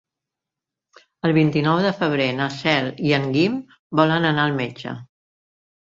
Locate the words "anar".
4.31-4.47